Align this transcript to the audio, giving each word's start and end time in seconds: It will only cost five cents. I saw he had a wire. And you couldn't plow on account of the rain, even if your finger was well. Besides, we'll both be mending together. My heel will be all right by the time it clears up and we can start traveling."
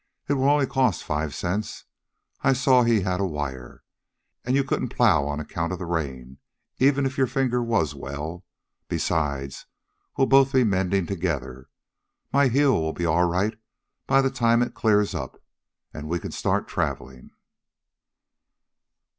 It 0.27 0.33
will 0.33 0.49
only 0.49 0.65
cost 0.65 1.03
five 1.03 1.35
cents. 1.35 1.85
I 2.41 2.53
saw 2.53 2.81
he 2.81 3.01
had 3.01 3.19
a 3.19 3.23
wire. 3.27 3.83
And 4.43 4.55
you 4.55 4.63
couldn't 4.63 4.89
plow 4.89 5.27
on 5.27 5.39
account 5.39 5.71
of 5.71 5.77
the 5.77 5.85
rain, 5.85 6.39
even 6.79 7.05
if 7.05 7.19
your 7.19 7.27
finger 7.27 7.61
was 7.61 7.93
well. 7.93 8.43
Besides, 8.89 9.67
we'll 10.17 10.25
both 10.25 10.53
be 10.53 10.63
mending 10.63 11.05
together. 11.05 11.69
My 12.33 12.47
heel 12.47 12.81
will 12.81 12.93
be 12.93 13.05
all 13.05 13.25
right 13.25 13.55
by 14.07 14.23
the 14.23 14.31
time 14.31 14.63
it 14.63 14.73
clears 14.73 15.13
up 15.13 15.39
and 15.93 16.09
we 16.09 16.17
can 16.19 16.31
start 16.31 16.67
traveling." 16.67 17.29